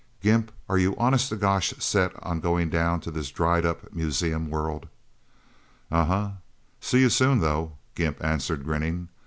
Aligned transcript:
Gimp, 0.19 0.51
are 0.67 0.79
you 0.79 0.97
honest 0.97 1.29
to 1.29 1.35
gosh 1.35 1.75
set 1.77 2.11
on 2.23 2.39
going 2.39 2.71
down 2.71 2.99
to 3.01 3.11
this 3.11 3.29
dried 3.29 3.67
up, 3.67 3.93
museum 3.93 4.49
world?" 4.49 4.87
"Umhmm. 5.91 6.37
See 6.79 7.01
you 7.01 7.09
soon, 7.11 7.39
though," 7.39 7.73
Gimp 7.93 8.17
answered, 8.23 8.63
grinning. 8.63 9.09